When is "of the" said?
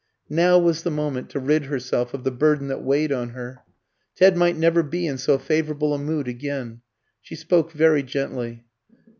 2.15-2.31